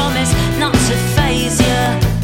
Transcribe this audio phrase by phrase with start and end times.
[0.00, 2.19] promise not to phase you.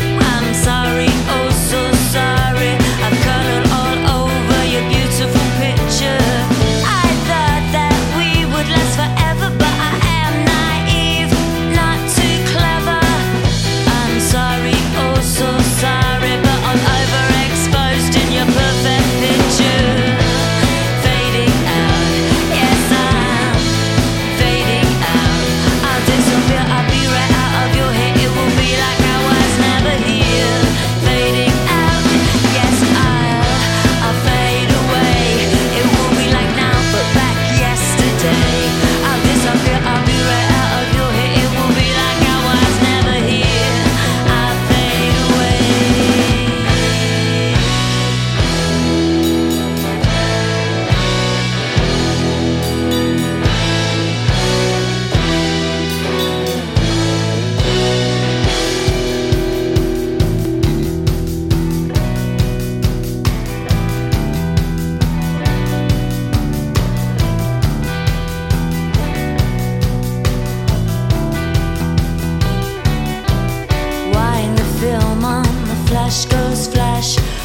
[76.07, 77.36] flash goes flash.